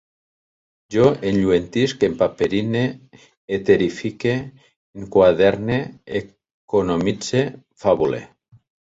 Jo 0.93 1.03
enlluentisc, 1.31 2.05
empaperine, 2.07 2.81
eterifique, 3.57 4.33
enquaderne, 5.03 5.77
economitze, 6.23 7.45
fabule 7.85 8.23